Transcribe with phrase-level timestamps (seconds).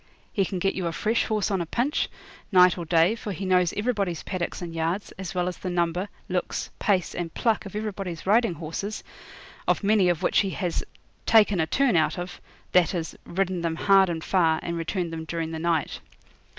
[0.33, 2.09] He can get you a fresh horse on a pinch,
[2.51, 6.09] night or day, for he knows everybody's paddocks and yards, as well as the number,
[6.27, 9.03] looks, pace, and pluck of everybody's riding horses
[9.67, 10.83] of many of which he has
[11.27, 12.41] 'taken a turn' out of
[12.71, 15.99] that is, ridden them hard and far, and returned them during the night.